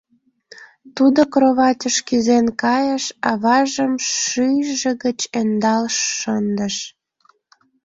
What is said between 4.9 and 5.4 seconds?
гыч